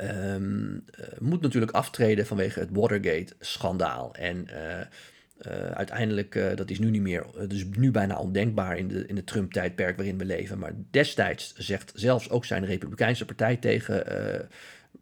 um, 0.00 0.84
uh, 1.00 1.06
moet 1.18 1.40
natuurlijk 1.40 1.72
aftreden 1.72 2.26
vanwege 2.26 2.60
het 2.60 2.68
Watergate-schandaal. 2.72 4.14
En 4.14 4.46
uh, 4.50 5.70
uiteindelijk, 5.70 6.56
dat 6.56 6.70
is 6.70 6.78
nu 6.78 6.90
niet 6.90 7.02
meer, 7.02 7.26
het 7.36 7.52
is 7.52 7.64
nu 7.76 7.90
bijna 7.90 8.18
ondenkbaar 8.18 8.78
in 8.78 8.88
de, 8.88 9.06
in 9.06 9.14
de 9.14 9.24
Trump-tijdperk 9.24 9.96
waarin 9.96 10.18
we 10.18 10.24
leven. 10.24 10.58
Maar 10.58 10.72
destijds 10.90 11.54
zegt 11.54 11.92
zelfs 11.94 12.30
ook 12.30 12.44
zijn 12.44 12.64
Republikeinse 12.64 13.24
partij 13.24 13.56
tegen 13.56 14.04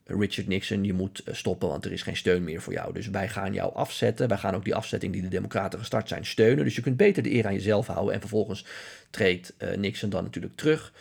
Richard 0.06 0.48
Nixon, 0.48 0.84
je 0.84 0.92
moet 0.92 1.22
stoppen, 1.26 1.68
want 1.68 1.84
er 1.84 1.92
is 1.92 2.02
geen 2.02 2.16
steun 2.16 2.44
meer 2.44 2.60
voor 2.60 2.72
jou. 2.72 2.92
Dus 2.92 3.08
wij 3.08 3.28
gaan 3.28 3.52
jou 3.52 3.74
afzetten. 3.74 4.28
Wij 4.28 4.38
gaan 4.38 4.54
ook 4.54 4.64
die 4.64 4.74
afzetting 4.74 5.12
die 5.12 5.22
de 5.22 5.28
Democraten 5.28 5.78
gestart 5.78 6.08
zijn 6.08 6.26
steunen. 6.26 6.64
Dus 6.64 6.76
je 6.76 6.82
kunt 6.82 6.96
beter 6.96 7.22
de 7.22 7.32
eer 7.32 7.46
aan 7.46 7.54
jezelf 7.54 7.86
houden. 7.86 8.14
En 8.14 8.20
vervolgens 8.20 8.66
treedt 9.14 9.54
uh, 9.58 9.76
Nixon 9.76 10.10
dan 10.10 10.22
natuurlijk 10.22 10.56
terug. 10.56 10.92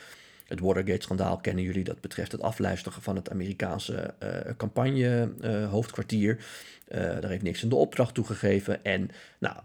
Het 0.47 0.59
Watergate-schandaal 0.59 1.37
kennen 1.37 1.63
jullie, 1.63 1.83
dat 1.83 2.01
betreft 2.01 2.31
het 2.31 2.41
afluisteren 2.41 3.01
van 3.01 3.15
het 3.15 3.29
Amerikaanse 3.29 4.13
uh, 4.23 4.29
campagne-hoofdkwartier. 4.57 6.37
Uh, 6.87 6.99
daar 6.99 7.29
heeft 7.29 7.43
Nixon 7.43 7.69
de 7.69 7.75
opdracht 7.75 8.13
toegegeven. 8.13 8.83
En 8.83 9.09
nou, 9.39 9.55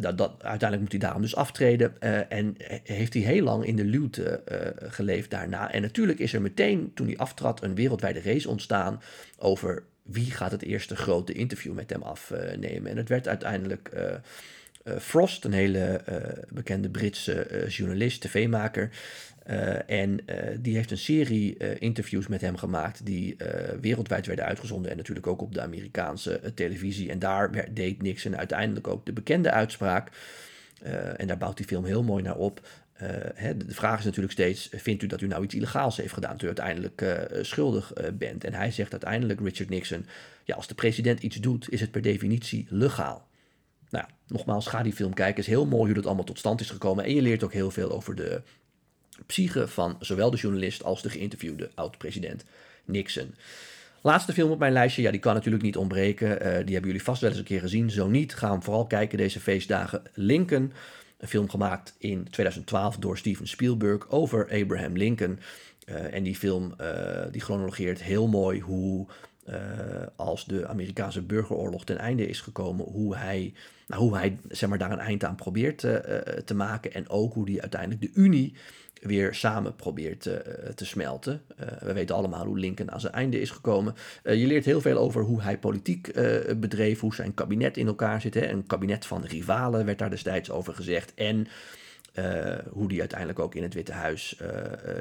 dat, 0.00 0.18
uiteindelijk 0.38 0.80
moet 0.80 0.90
hij 0.90 1.00
daarom 1.00 1.22
dus 1.22 1.36
aftreden. 1.36 2.00
en 2.30 2.56
heeft 2.82 3.14
hij 3.14 3.22
heel 3.22 3.44
lang 3.44 3.66
in 3.66 3.76
de 3.76 3.84
luwte 3.84 4.42
geleefd 4.76 5.30
daarna. 5.30 5.72
En 5.72 5.82
natuurlijk 5.82 6.18
is 6.18 6.32
er 6.32 6.42
meteen, 6.42 6.90
toen 6.94 7.06
hij 7.06 7.16
aftrad, 7.16 7.62
een 7.62 7.74
wereldwijde 7.74 8.22
race 8.22 8.48
ontstaan 8.48 9.02
over 9.38 9.82
wie 10.02 10.30
gaat 10.30 10.50
het 10.50 10.62
eerste 10.62 10.96
grote 10.96 11.32
interview 11.32 11.74
met 11.74 11.90
hem 11.90 12.02
afnemen. 12.02 12.90
en 12.90 12.96
het 12.96 13.08
werd 13.08 13.28
uiteindelijk 13.28 13.90
Frost, 15.00 15.44
een 15.44 15.52
hele 15.52 16.00
uh, 16.08 16.16
bekende 16.50 16.90
Britse 16.90 17.48
uh, 17.50 17.68
journalist, 17.68 18.20
tv-maker. 18.20 18.90
en 19.86 20.20
die 20.60 20.74
heeft 20.74 20.90
een 20.90 20.98
serie 20.98 21.78
interviews 21.78 22.26
met 22.26 22.40
hem 22.40 22.56
gemaakt 22.56 23.06
die 23.06 23.36
wereldwijd 23.80 24.26
werden 24.26 24.44
uitgezonden 24.44 24.90
en 24.90 24.96
natuurlijk 24.96 25.26
ook 25.26 25.42
op 25.42 25.54
de 25.54 25.60
Amerikaanse 25.60 26.40
televisie. 26.54 27.10
En 27.10 27.18
daar 27.18 27.74
deed 27.74 28.02
Nixon 28.02 28.36
uiteindelijk 28.36 28.88
ook 28.88 29.06
de 29.06 29.12
bekende 29.12 29.50
uitspraak. 29.50 30.10
en 31.16 31.26
daar 31.26 31.38
bouwt 31.38 31.56
die 31.56 31.66
film 31.66 31.84
heel 31.84 32.02
mooi 32.02 32.22
naar 32.22 32.36
op. 32.36 32.68
hè, 33.34 33.56
de 33.56 33.74
vraag 33.74 33.98
is 33.98 34.04
natuurlijk 34.04 34.32
steeds: 34.32 34.68
vindt 34.72 35.02
u 35.02 35.06
dat 35.06 35.20
u 35.20 35.26
nou 35.26 35.44
iets 35.44 35.54
illegaals 35.54 35.96
heeft 35.96 36.14
gedaan, 36.14 36.36
terwijl 36.36 36.58
u 36.58 36.60
uiteindelijk 36.60 37.28
schuldig 37.46 37.92
bent? 38.14 38.44
En 38.44 38.54
hij 38.54 38.70
zegt 38.70 38.92
uiteindelijk, 38.92 39.40
Richard 39.40 39.70
Nixon, 39.70 40.06
ja, 40.44 40.54
als 40.54 40.66
de 40.66 40.74
president 40.74 41.22
iets 41.22 41.36
doet, 41.36 41.70
is 41.70 41.80
het 41.80 41.90
per 41.90 42.02
definitie 42.02 42.66
legaal. 42.70 43.28
Nou, 43.94 44.06
nogmaals, 44.26 44.66
ga 44.66 44.82
die 44.82 44.92
film 44.92 45.14
kijken. 45.14 45.40
Is 45.40 45.46
heel 45.46 45.66
mooi 45.66 45.84
hoe 45.84 45.94
dat 45.94 46.06
allemaal 46.06 46.24
tot 46.24 46.38
stand 46.38 46.60
is 46.60 46.70
gekomen. 46.70 47.04
En 47.04 47.14
je 47.14 47.22
leert 47.22 47.44
ook 47.44 47.52
heel 47.52 47.70
veel 47.70 47.90
over 47.90 48.14
de 48.14 48.42
psyche 49.26 49.68
van 49.68 49.96
zowel 50.00 50.30
de 50.30 50.36
journalist 50.36 50.84
als 50.84 51.02
de 51.02 51.10
geïnterviewde 51.10 51.70
oud-president 51.74 52.44
Nixon. 52.84 53.34
Laatste 54.02 54.32
film 54.32 54.50
op 54.50 54.58
mijn 54.58 54.72
lijstje, 54.72 55.02
ja, 55.02 55.10
die 55.10 55.20
kan 55.20 55.34
natuurlijk 55.34 55.62
niet 55.62 55.76
ontbreken. 55.76 56.28
Uh, 56.28 56.38
die 56.38 56.48
hebben 56.52 56.86
jullie 56.86 57.02
vast 57.02 57.20
wel 57.20 57.30
eens 57.30 57.38
een 57.38 57.44
keer 57.44 57.60
gezien. 57.60 57.90
Zo 57.90 58.08
niet, 58.08 58.34
ga 58.34 58.50
hem 58.50 58.62
vooral 58.62 58.86
kijken 58.86 59.18
deze 59.18 59.40
feestdagen. 59.40 60.02
Lincoln, 60.14 60.72
een 61.18 61.28
film 61.28 61.50
gemaakt 61.50 61.94
in 61.98 62.30
2012 62.30 62.96
door 62.96 63.18
Steven 63.18 63.48
Spielberg 63.48 64.10
over 64.10 64.48
Abraham 64.62 64.96
Lincoln. 64.96 65.38
Uh, 65.86 66.14
en 66.14 66.22
die 66.22 66.36
film 66.36 66.74
uh, 66.80 67.22
die 67.30 67.40
chronologeert 67.40 68.02
heel 68.02 68.28
mooi 68.28 68.60
hoe 68.60 69.06
uh, 69.48 69.56
als 70.16 70.44
de 70.44 70.66
Amerikaanse 70.66 71.22
burgeroorlog 71.22 71.84
ten 71.84 71.98
einde 71.98 72.26
is 72.26 72.40
gekomen, 72.40 72.86
hoe 72.86 73.16
hij, 73.16 73.52
nou, 73.86 74.02
hoe 74.02 74.16
hij 74.16 74.38
zeg 74.48 74.68
maar, 74.68 74.78
daar 74.78 74.90
een 74.90 74.98
eind 74.98 75.24
aan 75.24 75.34
probeert 75.34 75.82
uh, 75.82 75.94
te 76.44 76.54
maken. 76.54 76.92
En 76.92 77.08
ook 77.08 77.34
hoe 77.34 77.50
hij 77.50 77.60
uiteindelijk 77.60 78.00
de 78.00 78.20
Unie 78.20 78.54
weer 79.02 79.34
samen 79.34 79.76
probeert 79.76 80.22
te 80.74 80.84
smelten. 80.84 81.42
we 81.80 81.92
weten 81.92 82.14
allemaal 82.14 82.46
hoe 82.46 82.58
Lincoln 82.58 82.90
aan 82.90 83.00
zijn 83.00 83.12
einde 83.12 83.40
is 83.40 83.50
gekomen. 83.50 83.94
je 84.22 84.46
leert 84.46 84.64
heel 84.64 84.80
veel 84.80 84.96
over 84.96 85.22
hoe 85.22 85.42
hij 85.42 85.58
politiek 85.58 86.12
bedreef, 86.56 87.00
hoe 87.00 87.14
zijn 87.14 87.34
kabinet 87.34 87.76
in 87.76 87.86
elkaar 87.86 88.20
zit. 88.20 88.34
Hè. 88.34 88.48
Een 88.48 88.66
kabinet 88.66 89.06
van 89.06 89.24
rivalen 89.24 89.84
werd 89.84 89.98
daar 89.98 90.10
destijds 90.10 90.50
over 90.50 90.74
gezegd. 90.74 91.14
En 91.14 91.46
uh, 92.14 92.54
hoe 92.70 92.88
die 92.88 93.00
uiteindelijk 93.00 93.38
ook 93.38 93.54
in 93.54 93.62
het 93.62 93.74
Witte 93.74 93.92
Huis 93.92 94.40
uh, 94.42 94.48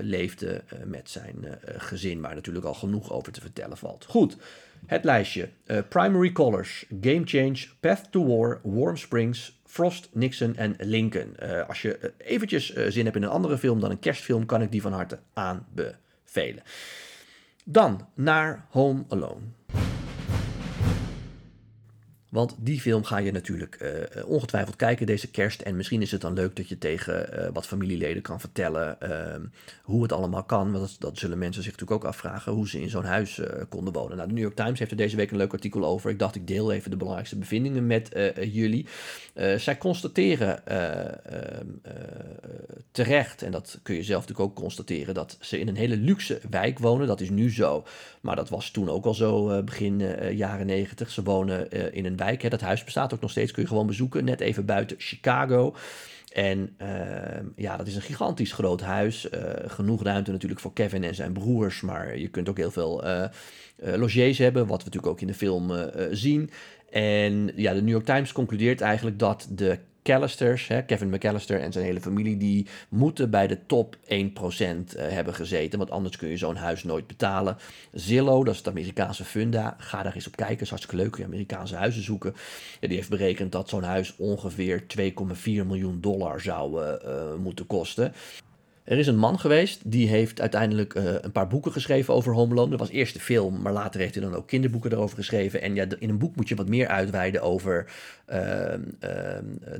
leefde 0.01 0.63
met 0.85 1.09
zijn 1.09 1.45
gezin, 1.63 2.21
waar 2.21 2.35
natuurlijk 2.35 2.65
al 2.65 2.73
genoeg 2.73 3.11
over 3.11 3.31
te 3.31 3.41
vertellen 3.41 3.77
valt. 3.77 4.05
Goed, 4.05 4.37
het 4.85 5.03
lijstje. 5.03 5.49
Primary 5.89 6.31
Colors, 6.31 6.85
Game 7.01 7.21
Change, 7.25 7.67
Path 7.79 8.11
to 8.11 8.25
War, 8.25 8.59
Warm 8.63 8.97
Springs, 8.97 9.61
Frost, 9.65 10.09
Nixon 10.13 10.55
en 10.55 10.75
Lincoln. 10.79 11.35
als 11.67 11.81
je 11.81 12.13
eventjes 12.17 12.73
zin 12.73 13.03
hebt 13.03 13.15
in 13.15 13.23
een 13.23 13.29
andere 13.29 13.57
film 13.57 13.79
dan 13.79 13.91
een 13.91 13.99
kerstfilm, 13.99 14.45
kan 14.45 14.61
ik 14.61 14.71
die 14.71 14.81
van 14.81 14.93
harte 14.93 15.19
aanbevelen. 15.33 16.63
Dan 17.63 18.07
naar 18.13 18.65
Home 18.69 19.03
Alone. 19.09 19.41
Want 22.33 22.55
die 22.59 22.79
film 22.79 23.03
ga 23.03 23.17
je 23.17 23.31
natuurlijk 23.31 23.77
uh, 23.81 24.25
ongetwijfeld 24.25 24.75
kijken 24.75 25.05
deze 25.05 25.31
kerst. 25.31 25.61
En 25.61 25.75
misschien 25.75 26.01
is 26.01 26.11
het 26.11 26.21
dan 26.21 26.33
leuk 26.33 26.55
dat 26.55 26.69
je 26.69 26.77
tegen 26.77 27.29
uh, 27.33 27.47
wat 27.53 27.67
familieleden 27.67 28.21
kan 28.21 28.39
vertellen 28.39 28.97
uh, 29.03 29.09
hoe 29.83 30.01
het 30.01 30.11
allemaal 30.11 30.43
kan. 30.43 30.71
Want 30.71 30.83
dat, 30.83 30.95
dat, 30.99 31.17
zullen 31.17 31.37
mensen 31.37 31.63
zich 31.63 31.71
natuurlijk 31.71 32.03
ook 32.03 32.09
afvragen 32.09 32.51
hoe 32.51 32.69
ze 32.69 32.81
in 32.81 32.89
zo'n 32.89 33.03
huis 33.03 33.41
konden 33.69 33.93
wonen. 33.93 34.15
Nou, 34.17 34.27
de 34.27 34.33
New 34.33 34.43
York 34.43 34.55
Times 34.55 34.79
heeft 34.79 34.91
er 34.91 34.97
deze 34.97 35.15
week 35.15 35.31
een 35.31 35.37
leuk 35.37 35.53
artikel 35.53 35.85
over. 35.85 36.09
Ik 36.09 36.19
dacht 36.19 36.35
ik 36.35 36.47
deel 36.47 36.71
even 36.71 36.89
de 36.89 36.97
belangrijkste 36.97 37.37
bevindingen 37.37 37.87
met 37.87 38.09
jullie. 38.51 38.87
zij 39.57 39.77
constateren 39.77 40.65
ehm, 40.67 41.67
terecht, 42.93 43.41
en 43.41 43.51
dat 43.51 43.79
kun 43.83 43.95
je 43.95 44.03
zelf 44.03 44.21
natuurlijk 44.21 44.49
ook 44.49 44.55
constateren, 44.55 45.13
dat 45.13 45.37
ze 45.39 45.59
in 45.59 45.67
een 45.67 45.75
hele 45.75 45.97
luxe 45.97 46.39
wijk 46.49 46.79
wonen. 46.79 47.07
Dat 47.07 47.21
is 47.21 47.29
nu 47.29 47.51
zo, 47.51 47.83
maar 48.21 48.35
dat 48.35 48.49
was 48.49 48.71
toen 48.71 48.89
ook 48.89 49.05
al 49.05 49.13
zo 49.13 49.63
begin 49.63 50.01
jaren 50.35 50.65
negentig. 50.65 51.09
Ze 51.09 51.23
wonen 51.23 51.93
in 51.93 52.05
een 52.05 52.17
wijk. 52.17 52.41
Hè. 52.41 52.49
Dat 52.49 52.61
huis 52.61 52.83
bestaat 52.83 53.13
ook 53.13 53.21
nog 53.21 53.31
steeds, 53.31 53.51
kun 53.51 53.61
je 53.61 53.67
gewoon 53.67 53.87
bezoeken, 53.87 54.25
net 54.25 54.39
even 54.39 54.65
buiten 54.65 54.95
Chicago. 54.99 55.75
En 56.33 56.75
uh, 56.81 56.87
ja, 57.55 57.77
dat 57.77 57.87
is 57.87 57.95
een 57.95 58.01
gigantisch 58.01 58.51
groot 58.51 58.81
huis. 58.81 59.27
Genoeg 59.65 60.03
ruimte 60.03 60.31
natuurlijk 60.31 60.61
voor 60.61 60.73
Kevin 60.73 61.03
en 61.03 61.15
zijn 61.15 61.33
broers. 61.33 61.81
Maar 61.81 62.17
je 62.17 62.27
kunt 62.27 62.49
ook 62.49 62.57
heel 62.57 62.71
veel 62.71 63.03
logiers 63.77 64.37
hebben, 64.37 64.67
wat 64.67 64.77
we 64.77 64.85
natuurlijk 64.85 65.13
ook 65.13 65.21
in 65.21 65.27
de 65.27 65.33
film 65.33 65.71
zien. 66.11 66.49
En 66.89 67.51
ja, 67.55 67.73
de 67.73 67.81
New 67.81 67.89
York 67.89 68.05
Times 68.05 68.31
concludeert 68.31 68.81
eigenlijk 68.81 69.19
dat 69.19 69.47
de 69.49 69.77
McAllisters, 70.03 70.67
hè, 70.67 70.81
Kevin 70.81 71.09
McAllister 71.09 71.59
en 71.59 71.71
zijn 71.71 71.85
hele 71.85 72.01
familie, 72.01 72.37
die 72.37 72.67
moeten 72.89 73.29
bij 73.29 73.47
de 73.47 73.65
top 73.65 73.95
1% 73.95 74.95
eh, 74.95 75.09
hebben 75.09 75.33
gezeten. 75.33 75.79
Want 75.79 75.91
anders 75.91 76.17
kun 76.17 76.29
je 76.29 76.37
zo'n 76.37 76.55
huis 76.55 76.83
nooit 76.83 77.07
betalen. 77.07 77.57
Zillow, 77.91 78.45
dat 78.45 78.53
is 78.53 78.59
het 78.59 78.67
Amerikaanse 78.67 79.23
funda. 79.23 79.75
Ga 79.77 80.03
daar 80.03 80.15
eens 80.15 80.27
op 80.27 80.35
kijken. 80.35 80.53
Het 80.53 80.63
is 80.63 80.69
hartstikke 80.69 81.03
leuk. 81.03 81.15
Je 81.15 81.25
Amerikaanse 81.25 81.75
huizen 81.75 82.03
zoeken. 82.03 82.35
Die 82.79 82.95
heeft 82.95 83.09
berekend 83.09 83.51
dat 83.51 83.69
zo'n 83.69 83.83
huis 83.83 84.15
ongeveer 84.15 84.83
2,4 84.97 85.05
miljoen 85.43 86.01
dollar 86.01 86.41
zou 86.41 86.83
uh, 86.83 87.33
moeten 87.35 87.67
kosten. 87.67 88.13
Er 88.83 88.97
is 88.97 89.07
een 89.07 89.17
man 89.17 89.39
geweest 89.39 89.81
die 89.85 90.07
heeft 90.07 90.41
uiteindelijk 90.41 90.93
uh, 90.93 91.03
een 91.21 91.31
paar 91.31 91.47
boeken 91.47 91.71
geschreven 91.71 92.13
over 92.13 92.33
Home 92.33 92.51
Alone. 92.51 92.69
Dat 92.69 92.79
was 92.79 92.89
eerst 92.89 93.13
de 93.13 93.19
film, 93.19 93.61
maar 93.61 93.73
later 93.73 93.99
heeft 93.99 94.15
hij 94.15 94.23
dan 94.23 94.35
ook 94.35 94.47
kinderboeken 94.47 94.91
erover 94.91 95.17
geschreven. 95.17 95.61
En 95.61 95.75
ja, 95.75 95.85
in 95.99 96.09
een 96.09 96.17
boek 96.17 96.35
moet 96.35 96.49
je 96.49 96.55
wat 96.55 96.67
meer 96.67 96.87
uitweiden 96.87 97.41
over 97.41 97.85
uh, 98.29 98.37
uh, 98.37 98.77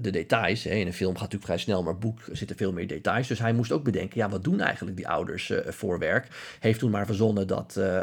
de 0.02 0.10
details. 0.12 0.64
Hè. 0.64 0.70
In 0.70 0.88
een 0.88 0.94
film 0.94 1.14
gaat 1.14 1.22
het 1.22 1.32
natuurlijk 1.32 1.44
vrij 1.44 1.58
snel, 1.58 1.84
maar 1.84 1.98
boek 1.98 2.20
zitten 2.32 2.56
veel 2.56 2.72
meer 2.72 2.88
details. 2.88 3.28
Dus 3.28 3.40
hij 3.40 3.54
moest 3.54 3.72
ook 3.72 3.84
bedenken, 3.84 4.20
ja, 4.20 4.30
wat 4.30 4.44
doen 4.44 4.60
eigenlijk 4.60 4.98
die 4.98 5.08
ouders 5.08 5.50
eh, 5.50 5.72
voor 5.72 6.00
werk? 6.00 6.28
Heeft 6.60 6.80
toen 6.80 6.92
maar 6.92 7.06
verzonnen 7.06 7.48
dat 7.48 7.78
eh, 7.78 8.02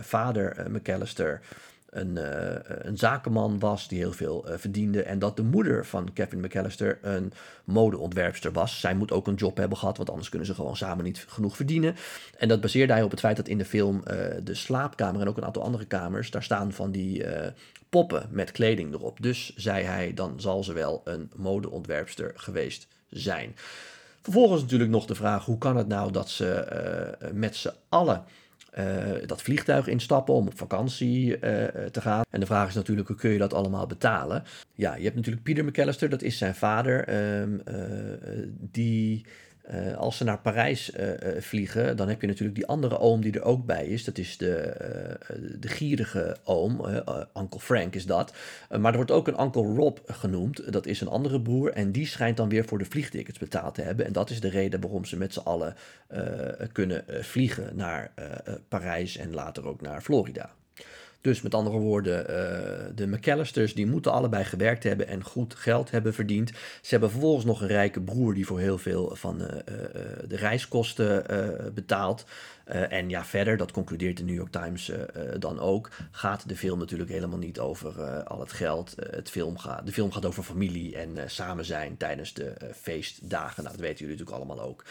vader 0.00 0.66
McAllister 0.70 1.40
een, 1.94 2.16
uh, 2.16 2.56
een 2.62 2.96
zakenman 2.96 3.58
was 3.58 3.88
die 3.88 3.98
heel 3.98 4.12
veel 4.12 4.48
uh, 4.48 4.54
verdiende. 4.56 5.02
En 5.02 5.18
dat 5.18 5.36
de 5.36 5.42
moeder 5.42 5.86
van 5.86 6.12
Kevin 6.12 6.40
McAllister 6.40 6.98
een 7.02 7.32
modeontwerpster 7.64 8.52
was. 8.52 8.80
Zij 8.80 8.94
moet 8.94 9.12
ook 9.12 9.26
een 9.26 9.34
job 9.34 9.56
hebben 9.56 9.78
gehad, 9.78 9.96
want 9.96 10.10
anders 10.10 10.28
kunnen 10.28 10.48
ze 10.48 10.54
gewoon 10.54 10.76
samen 10.76 11.04
niet 11.04 11.24
genoeg 11.28 11.56
verdienen. 11.56 11.96
En 12.38 12.48
dat 12.48 12.60
baseerde 12.60 12.92
hij 12.92 13.02
op 13.02 13.10
het 13.10 13.20
feit 13.20 13.36
dat 13.36 13.48
in 13.48 13.58
de 13.58 13.64
film 13.64 13.96
uh, 13.96 14.14
de 14.42 14.54
slaapkamer 14.54 15.20
en 15.20 15.28
ook 15.28 15.36
een 15.36 15.44
aantal 15.44 15.62
andere 15.62 15.84
kamers, 15.84 16.30
daar 16.30 16.42
staan 16.42 16.72
van 16.72 16.90
die 16.90 17.24
poppen 17.88 18.28
met 18.30 18.52
kleding 18.52 18.92
erop. 18.92 19.22
Dus 19.22 19.52
zei 19.56 19.84
hij, 19.84 20.14
dan 20.14 20.40
zal 20.40 20.64
ze 20.64 20.72
wel 20.72 21.00
een 21.04 21.30
modeontwerpster 21.36 22.32
geweest 22.34 22.86
zijn. 23.08 23.54
Vervolgens 24.22 24.62
natuurlijk 24.62 24.90
nog 24.90 25.06
de 25.06 25.14
vraag, 25.14 25.44
hoe 25.44 25.58
kan 25.58 25.76
het 25.76 25.88
nou 25.88 26.12
dat 26.12 26.28
ze 26.28 26.66
met 27.32 27.56
z'n 27.56 27.72
allen 27.88 28.24
dat 29.26 29.42
vliegtuig 29.42 29.86
instappen 29.86 30.34
om 30.34 30.46
op 30.46 30.58
vakantie 30.58 31.28
uh, 31.28 31.38
te 31.90 32.00
gaan. 32.00 32.22
En 32.30 32.40
de 32.40 32.46
vraag 32.46 32.68
is 32.68 32.74
natuurlijk, 32.74 33.08
hoe 33.08 33.16
kun 33.16 33.30
je 33.30 33.38
dat 33.38 33.54
allemaal 33.54 33.86
betalen? 33.86 34.42
Ja, 34.74 34.94
je 34.96 35.02
hebt 35.02 35.16
natuurlijk 35.16 35.44
Peter 35.44 35.64
McAllister, 35.64 36.08
dat 36.08 36.22
is 36.22 36.38
zijn 36.38 36.54
vader, 36.54 37.08
uh, 37.08 37.48
die 38.60 39.26
uh, 39.70 39.96
als 39.96 40.16
ze 40.16 40.24
naar 40.24 40.38
Parijs 40.38 40.90
uh, 40.90 41.10
vliegen, 41.38 41.96
dan 41.96 42.08
heb 42.08 42.20
je 42.20 42.26
natuurlijk 42.26 42.56
die 42.56 42.66
andere 42.66 42.98
oom 42.98 43.20
die 43.20 43.32
er 43.32 43.42
ook 43.42 43.66
bij 43.66 43.86
is. 43.86 44.04
Dat 44.04 44.18
is 44.18 44.36
de, 44.36 44.76
de 45.60 45.68
gierige 45.68 46.36
oom, 46.44 46.84
Uncle 47.36 47.60
Frank 47.60 47.94
is 47.94 48.06
dat. 48.06 48.34
maar 48.78 48.90
er 48.90 48.96
wordt 48.96 49.10
ook 49.10 49.28
een 49.28 49.40
Uncle 49.40 49.74
Rob 49.74 49.98
genoemd. 50.06 50.72
Dat 50.72 50.86
is 50.86 51.00
een 51.00 51.08
andere 51.08 51.40
broer 51.40 51.72
en 51.72 51.92
die 51.92 52.06
schijnt 52.06 52.36
dan 52.36 52.48
weer 52.48 52.64
voor 52.64 52.78
de 52.78 52.84
vliegtickets 52.84 53.38
betaald 53.38 53.74
te 53.74 53.82
hebben. 53.82 54.06
En 54.06 54.12
dat 54.12 54.30
is 54.30 54.40
de 54.40 54.48
reden 54.48 54.80
waarom 54.80 55.04
ze 55.04 55.16
met 55.16 55.32
z'n 55.32 55.40
allen 55.40 55.76
kunnen 56.72 57.04
vliegen 57.08 57.76
naar 57.76 58.12
Parijs 58.68 59.16
en 59.16 59.34
later 59.34 59.66
ook 59.66 59.80
naar 59.80 60.00
Florida. 60.00 60.50
Dus 61.24 61.42
met 61.42 61.54
andere 61.54 61.78
woorden, 61.78 62.20
uh, 62.20 62.26
de 62.94 63.06
McAllisters 63.06 63.74
die 63.74 63.86
moeten 63.86 64.12
allebei 64.12 64.44
gewerkt 64.44 64.82
hebben 64.82 65.08
en 65.08 65.22
goed 65.22 65.54
geld 65.54 65.90
hebben 65.90 66.14
verdiend. 66.14 66.48
Ze 66.50 66.90
hebben 66.90 67.10
vervolgens 67.10 67.44
nog 67.44 67.60
een 67.60 67.66
rijke 67.66 68.00
broer 68.00 68.34
die 68.34 68.46
voor 68.46 68.60
heel 68.60 68.78
veel 68.78 69.16
van 69.16 69.42
uh, 69.42 69.46
uh, 69.48 69.58
de 70.28 70.36
reiskosten 70.36 71.24
betaalt. 71.74 72.24
en 72.64 73.08
ja, 73.08 73.24
verder, 73.24 73.56
dat 73.56 73.72
concludeert 73.72 74.16
de 74.16 74.24
New 74.24 74.34
York 74.34 74.52
Times 74.52 74.92
dan 75.38 75.60
ook, 75.60 75.90
gaat 76.10 76.48
de 76.48 76.56
film 76.56 76.78
natuurlijk 76.78 77.10
helemaal 77.10 77.38
niet 77.38 77.58
over 77.58 78.22
al 78.22 78.40
het 78.40 78.52
geld. 78.52 78.94
het 79.10 79.30
film 79.30 79.56
de 79.84 79.92
film 79.92 80.12
gaat 80.12 80.24
over 80.26 80.42
familie 80.42 80.96
en 80.96 81.30
samen 81.30 81.64
zijn 81.64 81.96
tijdens 81.96 82.34
de 82.34 82.54
feestdagen. 82.74 83.62
Nou, 83.62 83.76
dat 83.76 83.86
weten 83.86 84.06
jullie 84.06 84.18
natuurlijk 84.18 84.36
allemaal 84.36 84.66
ook. 84.66 84.84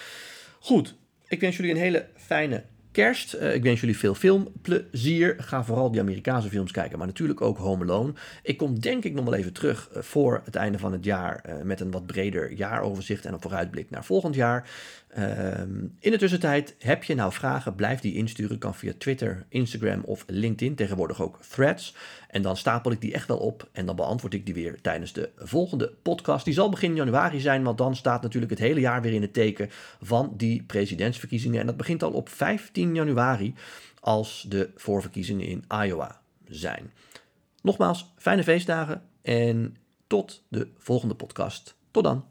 Goed, 0.59 0.95
ik 1.27 1.39
wens 1.39 1.55
jullie 1.55 1.71
een 1.71 1.77
hele 1.77 2.05
fijne 2.15 2.63
kerst. 2.93 3.35
Uh, 3.35 3.53
ik 3.53 3.63
wens 3.63 3.79
jullie 3.79 3.97
veel 3.97 4.15
filmplezier. 4.15 5.35
Ga 5.38 5.63
vooral 5.63 5.91
die 5.91 6.01
Amerikaanse 6.01 6.50
films 6.50 6.71
kijken, 6.71 6.97
maar 6.97 7.07
natuurlijk 7.07 7.41
ook 7.41 7.57
Home 7.57 7.83
Alone. 7.83 8.13
Ik 8.43 8.57
kom 8.57 8.79
denk 8.79 9.03
ik 9.03 9.13
nog 9.13 9.25
wel 9.25 9.33
even 9.33 9.53
terug 9.53 9.89
uh, 9.95 10.01
voor 10.01 10.41
het 10.45 10.55
einde 10.55 10.79
van 10.79 10.91
het 10.91 11.05
jaar 11.05 11.43
uh, 11.47 11.62
met 11.62 11.79
een 11.79 11.91
wat 11.91 12.05
breder 12.05 12.51
jaaroverzicht 12.51 13.25
en 13.25 13.33
een 13.33 13.41
vooruitblik 13.41 13.89
naar 13.89 14.05
volgend 14.05 14.35
jaar. 14.35 14.69
Ehm, 15.13 15.85
in 16.00 16.12
de 16.12 16.17
tussentijd, 16.17 16.75
heb 16.79 17.03
je 17.03 17.15
nou 17.15 17.31
vragen, 17.31 17.75
blijf 17.75 18.00
die 18.00 18.15
insturen. 18.15 18.57
Kan 18.57 18.75
via 18.75 18.93
Twitter, 18.97 19.45
Instagram 19.50 20.01
of 20.03 20.23
LinkedIn, 20.27 20.75
tegenwoordig 20.75 21.21
ook 21.21 21.39
threads. 21.50 21.95
En 22.27 22.41
dan 22.41 22.57
stapel 22.57 22.91
ik 22.91 23.01
die 23.01 23.13
echt 23.13 23.27
wel 23.27 23.38
op 23.38 23.69
en 23.71 23.85
dan 23.85 23.95
beantwoord 23.95 24.33
ik 24.33 24.45
die 24.45 24.53
weer 24.53 24.81
tijdens 24.81 25.13
de 25.13 25.29
volgende 25.38 25.93
podcast. 26.01 26.45
Die 26.45 26.53
zal 26.53 26.69
begin 26.69 26.95
januari 26.95 27.39
zijn, 27.39 27.63
want 27.63 27.77
dan 27.77 27.95
staat 27.95 28.21
natuurlijk 28.21 28.51
het 28.51 28.59
hele 28.59 28.79
jaar 28.79 29.01
weer 29.01 29.13
in 29.13 29.21
het 29.21 29.33
teken 29.33 29.69
van 30.01 30.33
die 30.38 30.63
presidentsverkiezingen. 30.63 31.59
En 31.59 31.65
dat 31.65 31.77
begint 31.77 32.03
al 32.03 32.12
op 32.12 32.29
15 32.29 32.82
januari 32.91 33.55
als 33.99 34.45
de 34.49 34.71
voorverkiezingen 34.75 35.47
in 35.47 35.65
Iowa 35.85 36.21
zijn. 36.47 36.91
Nogmaals, 37.61 38.13
fijne 38.17 38.43
feestdagen 38.43 39.01
en 39.21 39.75
tot 40.07 40.43
de 40.47 40.67
volgende 40.77 41.15
podcast. 41.15 41.75
Tot 41.91 42.03
dan. 42.03 42.25